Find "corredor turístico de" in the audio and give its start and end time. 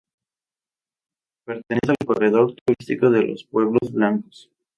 2.07-3.21